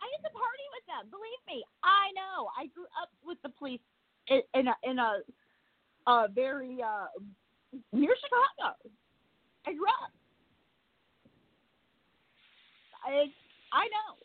[0.00, 1.10] I used to party with them.
[1.10, 2.48] Believe me, I know.
[2.56, 3.80] I grew up with the police
[4.28, 5.20] in, in a in a,
[6.06, 7.06] a very uh,
[7.92, 8.76] near Chicago.
[9.66, 10.12] I grew up.
[13.04, 13.26] I
[13.72, 14.16] I know.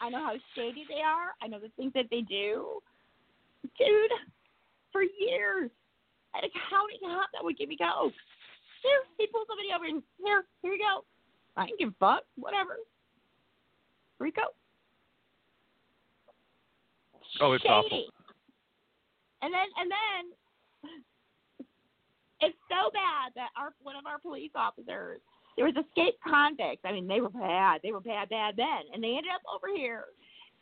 [0.00, 1.30] I know how shady they are.
[1.40, 2.82] I know the things that they do.
[3.78, 4.10] Dude,
[4.90, 5.70] for years,
[6.34, 8.12] I had a county cop that would give me coke.
[8.82, 11.04] Here, he pulled somebody over and here, here you go.
[11.56, 12.24] I didn't give a fuck.
[12.34, 12.78] Whatever.
[14.18, 14.42] Rico.
[17.40, 17.72] Oh, it's Shady.
[17.72, 18.04] awful.
[19.42, 20.22] And then and then
[22.40, 25.20] it's so bad that our one of our police officers
[25.56, 26.82] there was escaped convicts.
[26.84, 27.80] I mean, they were bad.
[27.82, 30.04] They were bad, bad, men, And they ended up over here.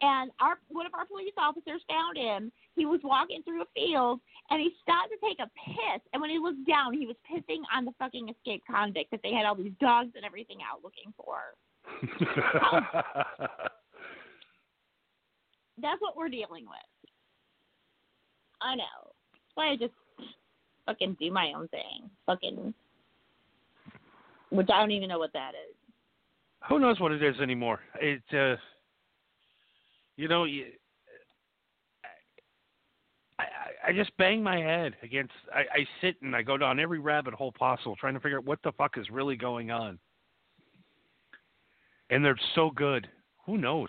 [0.03, 2.51] And our one of our police officers found him.
[2.75, 6.01] He was walking through a field and he stopped to take a piss.
[6.13, 9.33] And when he looked down, he was pissing on the fucking escaped convict that they
[9.33, 11.53] had all these dogs and everything out looking for.
[15.83, 17.11] That's what we're dealing with.
[18.63, 19.13] I know.
[19.33, 19.93] That's why I just
[20.87, 22.11] fucking do my own thing.
[22.27, 22.75] Fucking,
[24.51, 25.77] which I don't even know what that is.
[26.69, 27.81] Who knows what it is anymore?
[28.01, 28.57] It, uh,
[30.17, 30.67] you know, you,
[33.39, 35.33] I, I, I just bang my head against.
[35.55, 38.45] I, I sit and I go down every rabbit hole possible, trying to figure out
[38.45, 39.99] what the fuck is really going on.
[42.11, 43.09] And they're so good.
[43.47, 43.89] Who knows?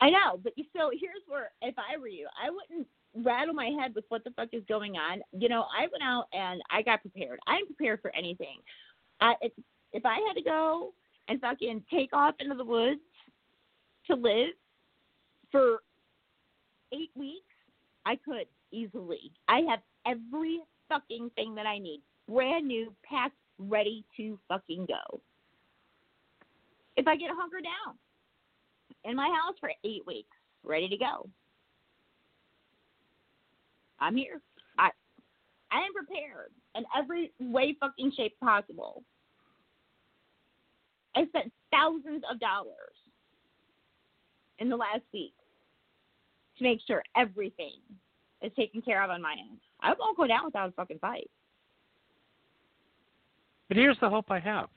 [0.00, 3.70] I know, but you so here's where if I were you, I wouldn't rattle my
[3.80, 5.20] head with what the fuck is going on.
[5.32, 7.38] You know, I went out and I got prepared.
[7.46, 8.60] I'm prepared for anything.
[9.20, 9.34] I
[9.92, 10.92] if, I had to go
[11.28, 13.00] and fucking take off into the woods
[14.06, 14.54] to live
[15.52, 15.78] for
[16.92, 17.44] eight weeks,
[18.06, 19.32] I could easily.
[19.48, 25.20] I have every fucking thing that I need, brand new, packed, ready to fucking go.
[26.96, 27.96] If I get hunkered down
[29.04, 31.28] in my house for eight weeks, ready to go.
[34.00, 34.40] I'm here.
[34.78, 34.90] I
[35.70, 39.02] I am prepared in every way fucking shape possible.
[41.16, 42.94] I spent thousands of dollars
[44.58, 45.34] in the last week
[46.58, 47.78] to make sure everything
[48.42, 49.58] is taken care of on my end.
[49.80, 51.28] I won't go down without a fucking fight.
[53.68, 54.68] But here's the hope I have.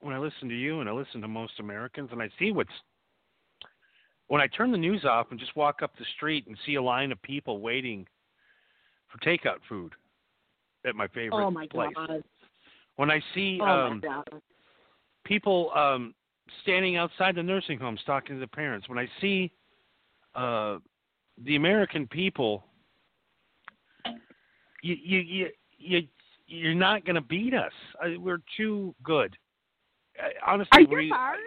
[0.00, 2.70] When I listen to you and I listen to most Americans and I see what's
[4.28, 6.82] when I turn the news off and just walk up the street and see a
[6.82, 8.06] line of people waiting
[9.08, 9.94] for takeout food
[10.88, 11.94] at my favorite Oh my place.
[11.94, 12.22] god.
[12.96, 14.02] When I see Oh um
[15.24, 16.14] people um
[16.62, 19.52] standing outside the nursing homes talking to the parents, when I see
[20.34, 20.78] uh
[21.44, 22.64] the American people,
[24.82, 25.48] you you you
[25.78, 26.08] you
[26.48, 27.72] you're not going to beat us.
[28.02, 29.36] I, we're too good.
[30.44, 31.38] Honestly, Are your we, bars?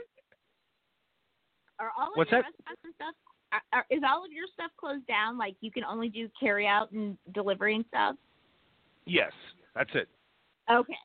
[1.80, 2.45] Are all of What's your that?
[2.45, 3.15] restaurants and stuff?
[3.51, 5.38] Are, are, is all of your stuff closed down?
[5.38, 8.15] Like you can only do carry out and delivery and stuff?
[9.06, 9.32] Yes,
[9.76, 10.08] that's it.
[10.70, 10.98] Okay.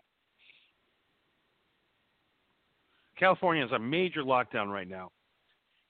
[3.19, 5.11] California is a major lockdown right now.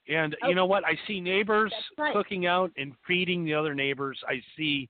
[0.08, 0.48] And Oh.
[0.48, 0.84] you know what?
[0.84, 2.12] I see neighbors right.
[2.12, 4.22] cooking out and feeding the other neighbors.
[4.28, 4.88] I see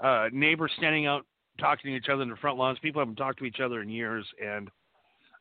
[0.00, 1.26] uh, neighbors standing out
[1.58, 2.78] talking to each other in the front lawns.
[2.78, 4.70] People haven't talked to each other in years, and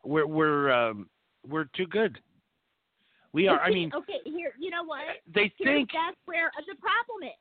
[0.04, 1.08] we're we're um,
[1.48, 2.20] we're too good.
[3.34, 3.60] We are.
[3.60, 5.02] I mean, okay, here, you know what?
[5.32, 7.38] they Here's, think that's where the problem is.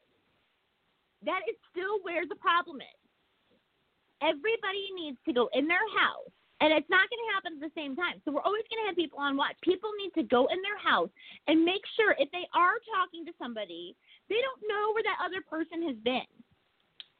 [1.24, 3.05] That is still where the problem is.
[4.22, 7.74] Everybody needs to go in their house, and it's not going to happen at the
[7.76, 8.20] same time.
[8.24, 9.56] So we're always going to have people on watch.
[9.60, 11.12] People need to go in their house
[11.48, 13.92] and make sure if they are talking to somebody,
[14.32, 16.26] they don't know where that other person has been.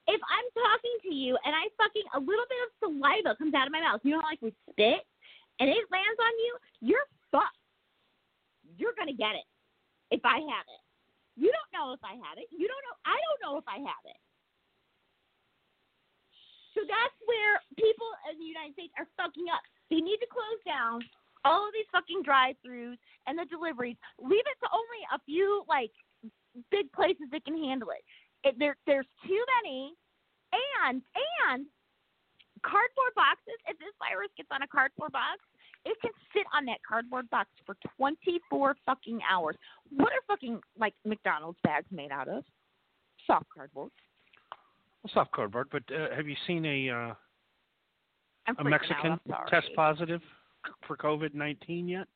[0.08, 3.66] If I'm talking to you and I fucking a little bit of saliva comes out
[3.66, 5.02] of my mouth, you know, how, like we spit,
[5.58, 7.58] and it lands on you, you're fucked.
[8.78, 9.46] You're gonna get it
[10.10, 10.82] if I have it.
[11.36, 12.48] You don't know if I have it.
[12.54, 12.96] You don't know.
[13.04, 14.20] I don't know if I have it.
[16.76, 19.64] So that's where people in the United States are fucking up.
[19.88, 21.00] They need to close down
[21.48, 23.96] all of these fucking drive-throughs and the deliveries.
[24.20, 25.94] Leave it to only a few like
[26.68, 28.04] big places that can handle it.
[28.44, 29.96] it there, there's too many,
[30.84, 31.00] and
[31.48, 31.66] and
[32.60, 33.56] cardboard boxes.
[33.66, 35.40] If this virus gets on a cardboard box,
[35.84, 39.56] it can sit on that cardboard box for 24 fucking hours.
[39.90, 42.44] What are fucking like McDonald's bags made out of?
[43.26, 43.92] Soft cardboard.
[45.14, 45.68] Well, soft cardboard.
[45.70, 47.14] But uh, have you seen a uh,
[48.58, 49.48] a Mexican out.
[49.48, 50.20] Test positive
[50.86, 52.06] for COVID nineteen yet?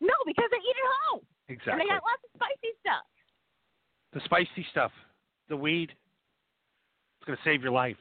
[0.00, 1.84] No, because they eat at home and Exactly.
[1.84, 3.04] they got lots of spicy stuff.
[4.12, 4.92] The spicy stuff,
[5.48, 5.90] the weed.
[5.90, 7.96] It's gonna save your life.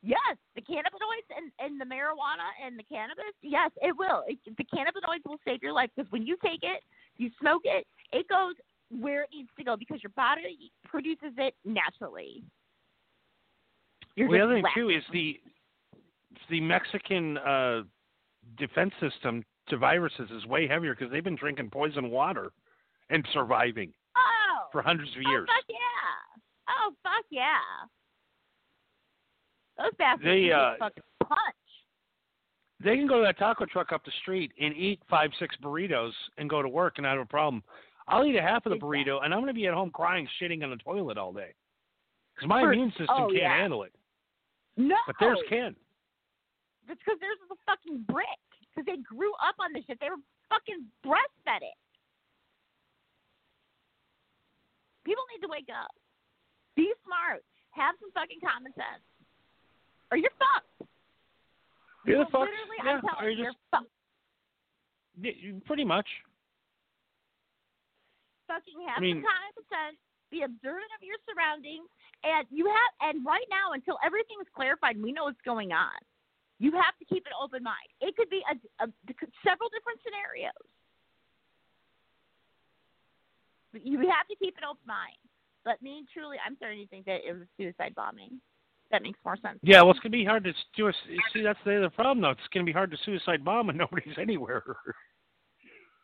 [0.00, 3.34] Yes, the cannabinoids and, and the marijuana and the cannabis.
[3.42, 4.22] Yes, it will.
[4.28, 6.82] It, the cannabinoids will save your life because when you take it,
[7.16, 8.54] you smoke it, it goes
[8.90, 12.42] where it needs to go because your body produces it naturally.
[14.16, 15.40] You're well, the other thing too is the
[16.50, 17.82] the Mexican uh,
[18.56, 22.50] defense system to viruses is way heavier because they've been drinking poison water
[23.10, 25.48] and surviving oh, for hundreds of oh years.
[25.48, 26.40] fuck yeah!
[26.68, 27.58] Oh fuck yeah!
[29.78, 31.54] Those bastards They, uh, fucking punch.
[32.82, 36.12] They can go to that taco truck up the street and eat five, six burritos
[36.36, 37.62] and go to work and not have a problem.
[38.08, 40.26] I'll eat a half of the burrito and I'm going to be at home crying,
[40.40, 41.52] shitting on the toilet all day
[42.34, 43.56] because my For- immune system oh, can't yeah.
[43.56, 43.92] handle it,
[44.76, 45.76] No, but theirs can.
[46.88, 48.24] It's because theirs is a fucking brick.
[48.74, 50.00] Because they grew up on this shit.
[50.00, 51.76] They were fucking breastfed it.
[55.04, 55.90] People need to wake up.
[56.76, 57.44] Be smart.
[57.72, 59.02] Have some fucking common sense.
[60.12, 60.88] Or you're fucked.
[62.06, 62.48] You're the fuck.
[62.48, 63.52] Literally, Yeah, I'm telling you, you you're
[65.60, 65.66] fucked.
[65.66, 66.06] pretty much.
[68.48, 69.98] Fucking have I mean- some common sense.
[70.28, 71.88] Be observant of your surroundings.
[72.20, 75.96] And you have, and right now, until everything's clarified, we know what's going on.
[76.58, 77.88] You have to keep an open mind.
[78.00, 78.88] It could be a, a,
[79.46, 80.66] several different scenarios.
[83.72, 85.16] But you have to keep an open mind.
[85.64, 88.40] But me, and truly, I'm starting to think that it was suicide bombing.
[88.90, 89.58] That makes more sense.
[89.62, 90.88] Yeah, well, it's going to be hard to do.
[90.88, 90.92] A,
[91.32, 92.30] see, that's the other problem, though.
[92.30, 94.64] It's going to be hard to suicide bomb and nobody's anywhere.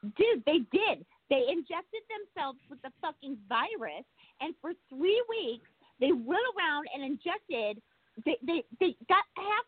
[0.02, 1.04] Dude, they did.
[1.30, 4.04] They injected themselves with the fucking virus,
[4.40, 5.68] and for three weeks
[6.00, 7.80] they went around and injected.
[8.24, 9.66] They they they got half,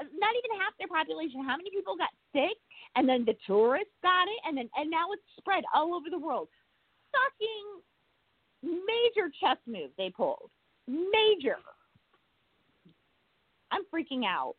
[0.00, 1.44] not even half their population.
[1.44, 2.58] How many people got sick?
[2.96, 6.18] And then the tourists got it, and then and now it's spread all over the
[6.18, 6.48] world.
[7.12, 7.80] Fucking
[8.62, 10.50] major chess move they pulled.
[10.88, 11.56] Major.
[13.70, 14.56] I'm freaking out.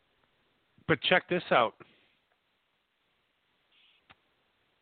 [0.87, 1.73] but check this out.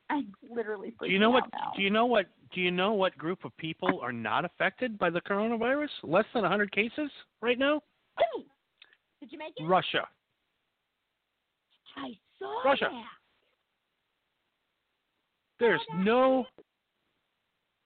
[0.09, 1.43] I'm literally Do you know what?
[1.53, 1.71] now.
[1.75, 2.27] Do you know what?
[2.53, 5.89] Do you know what group of people are not affected by the coronavirus?
[6.03, 7.81] Less than 100 cases right now.
[9.19, 9.63] Did you make it?
[9.67, 10.07] Russia.
[11.97, 12.87] I saw Russia.
[12.91, 13.03] that.
[15.59, 16.45] There's Oh, no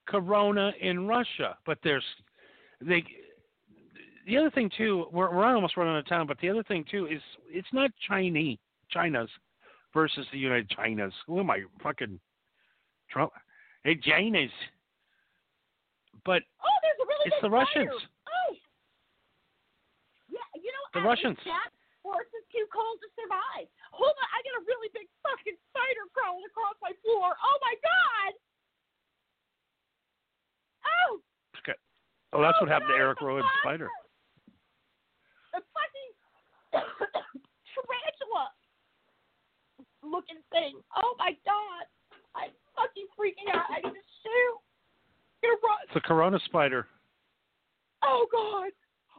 [0.08, 2.04] corona in Russia, but there's
[2.82, 3.04] they.
[4.28, 6.86] The other thing too, we're we're almost running out of time, but the other thing
[6.90, 7.20] too is
[7.50, 8.60] it's not Chinese
[8.90, 9.30] China's
[9.94, 11.14] versus the United China's.
[11.28, 12.20] Who am I fucking
[13.10, 13.32] Trump?
[13.84, 14.52] Hey, China's.
[16.26, 17.92] But Oh, there's a really It's the Russians.
[17.94, 18.52] Oh.
[20.30, 21.38] Yeah, you know The Russians.
[21.46, 21.72] That
[22.02, 23.68] horse is too cold to survive.
[23.92, 27.36] Hold on, I got a really big fucking spider crawling across my floor.
[27.38, 28.32] Oh my god.
[30.84, 31.20] Oh.
[32.34, 33.62] Well, oh, that's Oh, what happened to Eric it's a Rowan monster.
[33.62, 33.90] Spider.
[35.54, 36.10] A fucking
[40.04, 40.80] looking thing.
[40.96, 41.86] Oh my god.
[42.36, 43.66] I'm fucking freaking out.
[43.70, 44.58] I need to shoot.
[45.42, 45.80] Gonna run.
[45.88, 46.88] It's a Corona spider.
[48.04, 48.72] Oh god.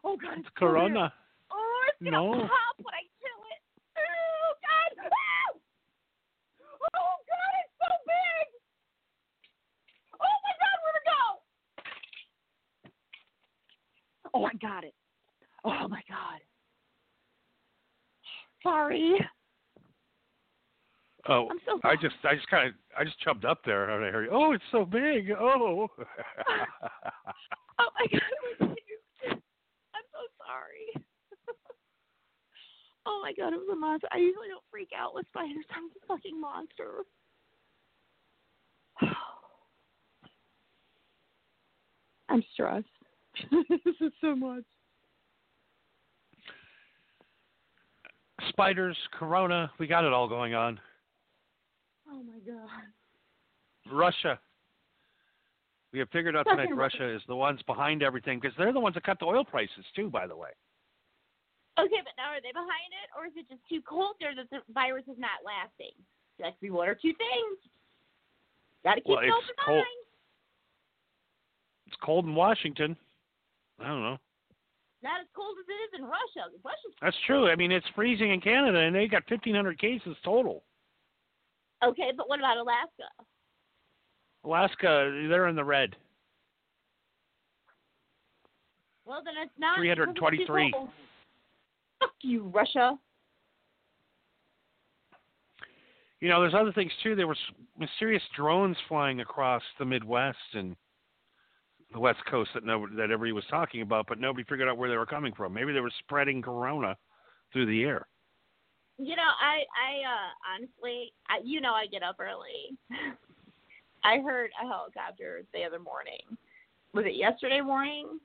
[0.04, 0.38] Oh god.
[0.38, 0.74] It's It's so weird.
[0.92, 1.12] Corona.
[1.52, 2.32] Oh, it's gonna No.
[2.32, 3.60] pop when I kill it.
[3.96, 5.08] Oh god.
[5.08, 5.50] Ah!
[6.96, 8.46] Oh god, it's so big.
[10.20, 11.22] Oh my god, where'd it go?
[14.34, 14.94] Oh, I got it.
[15.64, 16.40] Oh my god.
[18.62, 19.20] Sorry.
[21.28, 24.10] Oh, so I just, I just kind of, I just chubbed up there and I
[24.10, 25.30] heard, oh, it's so big.
[25.32, 25.88] Oh.
[27.78, 29.00] Oh my god, it was huge.
[29.94, 30.94] I'm so sorry.
[33.06, 34.06] oh my god, it was a monster.
[34.12, 35.64] I usually don't freak out with spiders.
[35.74, 37.02] I'm a fucking monster.
[42.28, 42.86] I'm stressed.
[43.68, 44.62] this is so much.
[48.50, 50.78] Spiders, Corona, we got it all going on.
[52.14, 52.86] Oh my god.
[53.90, 54.38] Russia.
[55.92, 58.94] We have figured out tonight Russia is the ones behind everything because they're the ones
[58.94, 60.50] that cut the oil prices too, by the way.
[61.78, 64.46] Okay, but now are they behind it, or is it just too cold there that
[64.50, 65.90] the virus is not lasting?
[66.38, 67.58] That could be one or two things.
[68.84, 69.78] Got to keep Well, it's open cold.
[69.78, 70.06] mind.
[71.88, 72.96] It's cold in Washington.
[73.80, 74.18] I don't know.
[75.02, 76.46] Not as cold as it is in Russia.
[76.64, 77.50] Russia's That's true.
[77.50, 80.62] I mean, it's freezing in Canada, and they got 1,500 cases total.
[81.88, 83.08] Okay, but what about Alaska?
[84.44, 85.96] Alaska, they're in the red.
[89.06, 89.76] Well, then it's not.
[89.76, 90.38] 323.
[90.38, 90.88] because it's too cold.
[92.00, 92.98] Fuck you, Russia.
[96.20, 97.14] You know, there's other things too.
[97.14, 97.36] There were
[97.78, 100.74] mysterious drones flying across the Midwest and
[101.92, 104.88] the West Coast that no, that everybody was talking about, but nobody figured out where
[104.88, 105.52] they were coming from.
[105.52, 106.96] Maybe they were spreading corona
[107.52, 108.06] through the air.
[108.98, 112.78] You know, I, I, uh, honestly, I, you know, I get up early.
[114.04, 116.20] I heard a helicopter the other morning.
[116.92, 118.20] Was it yesterday morning?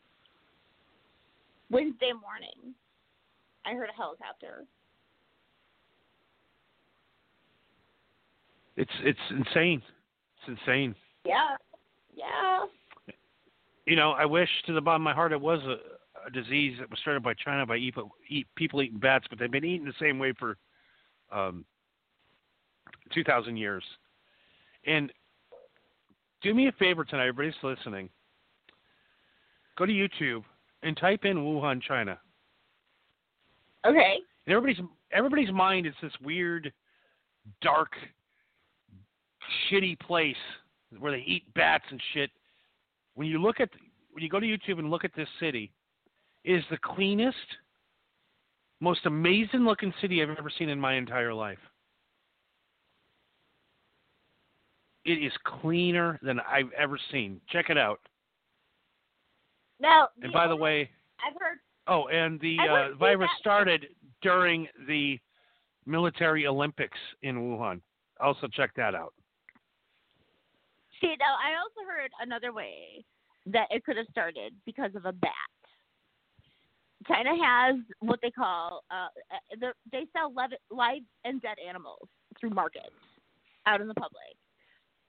[1.72, 2.76] Wednesday morning.
[3.66, 4.66] I heard a helicopter.
[8.78, 9.82] It's it's insane.
[10.38, 10.96] It's insane.
[11.26, 11.56] Yeah.
[12.16, 12.66] Yeah.
[13.86, 15.78] You know, I wish to the bottom of my heart it was a,
[16.26, 17.96] a disease that was started by China by eat,
[18.30, 20.58] eat people eating bats, but they've been eating the same way for
[21.32, 21.66] um,
[23.14, 23.84] two thousand years.
[24.86, 25.12] And
[26.42, 28.10] do me a favor tonight, everybody's listening.
[29.78, 30.44] Go to YouTube
[30.84, 32.20] and type in Wuhan, China.
[33.86, 34.18] Okay.
[34.46, 36.72] And everybody's everybody's mind is this weird,
[37.62, 37.92] dark,
[39.72, 40.36] shitty place
[40.98, 42.30] where they eat bats and shit.
[43.16, 43.70] When you look at
[44.12, 45.72] when you go to YouTube and look at this city, it
[46.44, 47.38] is the cleanest,
[48.80, 51.60] most amazing looking city I've ever seen in my entire life.
[55.06, 55.32] It is
[55.62, 57.42] cleaner than I've ever seen.
[57.50, 58.00] Check it out.
[59.80, 60.90] Now, And by the way,
[61.26, 61.58] I've heard.
[61.88, 63.88] Oh, and the uh, virus started
[64.22, 65.18] during the
[65.86, 67.82] military Olympics in Wuhan.
[68.20, 69.14] Also, check that out.
[71.02, 73.06] See, now I also heard another way
[73.48, 75.32] that it could have started because of a bat.
[77.10, 82.08] China has what they call uh, uh, they sell live, live and dead animals
[82.40, 82.96] through markets
[83.66, 84.38] out in the public,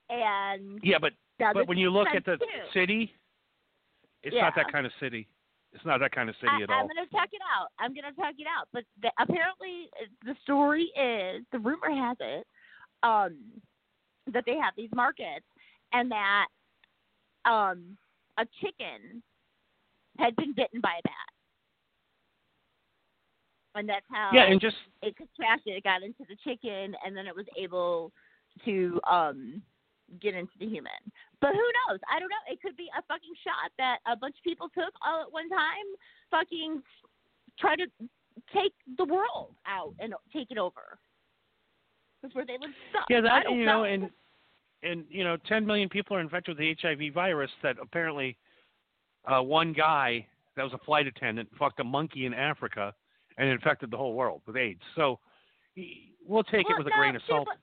[0.09, 2.45] and Yeah, but but when you look at the too.
[2.73, 3.13] city,
[4.23, 5.27] it's not that kind of city.
[5.73, 6.81] It's not that kind of city I, at all.
[6.81, 7.69] I'm gonna check it out.
[7.79, 8.67] I'm gonna check it out.
[8.73, 9.89] But the, apparently,
[10.25, 12.45] the story is the rumor has it
[13.03, 13.37] um,
[14.33, 15.45] that they have these markets
[15.93, 16.47] and that
[17.45, 17.97] um,
[18.37, 19.23] a chicken
[20.17, 21.31] had been bitten by a bat,
[23.75, 25.75] and that's how Yeah, and just it contracted.
[25.75, 28.11] It got into the chicken, and then it was able
[28.65, 29.61] to um
[30.19, 30.91] get into the human.
[31.39, 31.99] But who knows?
[32.11, 32.43] I don't know.
[32.51, 35.49] It could be a fucking shot that a bunch of people took all at one
[35.49, 35.87] time.
[36.29, 36.81] Fucking
[37.59, 37.85] try to
[38.53, 40.99] take the world out and take it over.
[42.21, 43.05] That's where they would suck.
[43.09, 44.09] yeah, that you know, and
[44.83, 47.51] and you know, 10 million people are infected with the HIV virus.
[47.63, 48.37] That apparently,
[49.25, 52.93] uh, one guy that was a flight attendant fucked a monkey in Africa
[53.37, 54.81] and infected the whole world with AIDS.
[54.95, 55.19] So
[56.25, 57.47] we'll take well, it with a grain of salt.
[57.47, 57.57] What,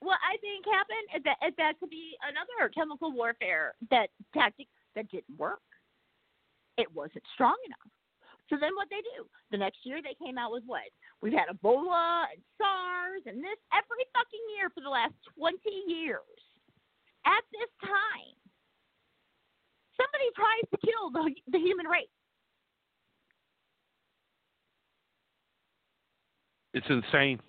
[0.00, 4.68] what I think happened is that is that could be another chemical warfare that tactic
[4.94, 5.64] that didn't work.
[6.76, 7.90] It wasn't strong enough.
[8.50, 9.24] So then what they do?
[9.50, 10.84] The next year they came out with what?
[11.22, 15.56] We've had Ebola and SARS and this every fucking year for the last 20
[15.88, 16.20] years.
[17.24, 18.36] At this time,
[19.94, 21.24] Somebody tries to kill the
[21.54, 22.13] the human race.
[26.74, 27.40] It's insane.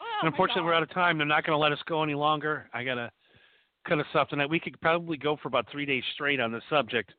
[0.00, 1.18] Oh, And unfortunately, we're out of time.
[1.18, 2.68] They're not going to let us go any longer.
[2.72, 3.10] I got to
[3.86, 4.48] cut us off tonight.
[4.48, 7.12] We could probably go for about three days straight on this subject.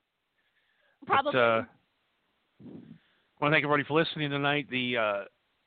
[1.06, 1.34] Probably.
[1.34, 1.64] But, uh,
[2.64, 4.68] I want to thank everybody for listening tonight.
[4.72, 5.24] The uh,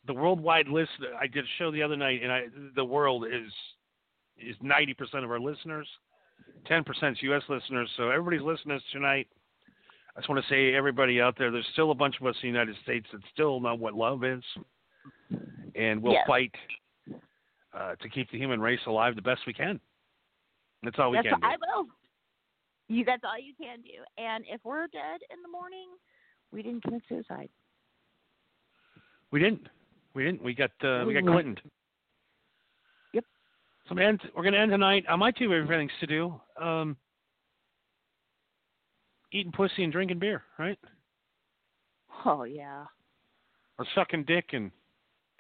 [0.07, 0.93] the worldwide list.
[1.21, 3.53] I did a show the other night, and I, the world is
[4.39, 5.87] is ninety percent of our listeners,
[6.67, 7.43] ten percent U.S.
[7.51, 7.91] listeners.
[7.99, 9.29] So everybody's listening to us tonight.
[10.17, 12.49] I just want to say, everybody out there, there's still a bunch of us in
[12.49, 14.43] the United States that still know what love is,
[15.75, 16.27] and we'll Yes.
[16.27, 16.55] fight
[17.73, 19.81] uh, to keep the human race alive the best we can.
[20.83, 21.47] That's all we That's can do.
[21.47, 21.87] I will.
[22.89, 23.05] You.
[23.05, 24.03] That's all you can do.
[24.17, 25.89] And if we're dead in the morning,
[26.53, 27.49] we didn't commit suicide.
[29.31, 29.69] We didn't.
[30.15, 30.43] We didn't.
[30.43, 31.25] We got uh, we got.
[31.25, 31.59] Clinton.
[33.13, 33.25] Yep.
[33.89, 35.05] So I'm end, we're gonna end tonight.
[35.09, 36.41] I might do everything to do.
[36.61, 36.97] Um,
[39.33, 40.79] eating pussy and drinking beer, right?
[42.25, 42.85] Oh yeah.
[43.79, 44.71] Or sucking dick and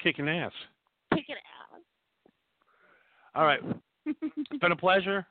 [0.02, 0.52] kicking ass.
[1.14, 1.80] Kicking ass.
[3.34, 3.60] All right.
[4.06, 5.26] It's been a pleasure.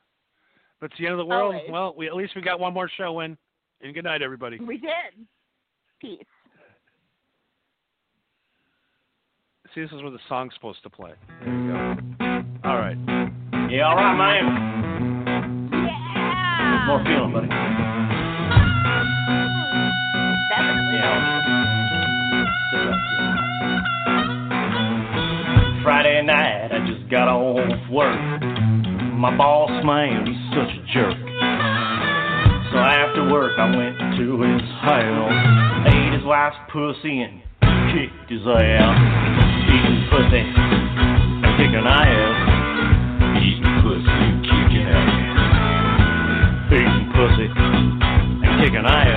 [0.80, 1.54] But it's the end of the world.
[1.54, 1.70] Always.
[1.70, 3.36] Well, we at least we got one more show in.
[3.80, 4.58] And good night, everybody.
[4.58, 5.26] we did.
[6.00, 6.24] Peace.
[9.74, 11.12] See, this is where the song's supposed to play.
[11.44, 11.96] There you go.
[12.64, 12.96] All right.
[13.70, 14.44] Yeah, all right, man.
[15.72, 16.86] Yeah.
[16.86, 17.48] More feeling, buddy.
[20.48, 20.96] Definitely.
[22.70, 23.05] Friday
[27.10, 28.18] got off work.
[29.14, 31.14] My boss man, he's such a jerk.
[32.72, 37.42] So after work, I went to his house, ate his wife's pussy and
[37.94, 38.98] kicked his ass.
[39.70, 42.36] Eating pussy and kicking ass.
[43.38, 45.14] Eating pussy and kicking ass.
[46.74, 49.15] Eating pussy and kicking ass.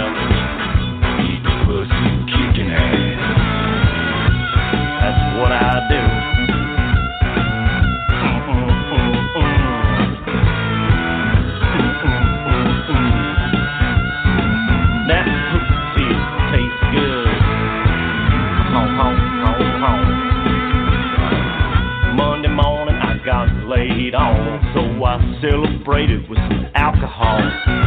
[25.09, 27.78] I celebrated with some alcohol.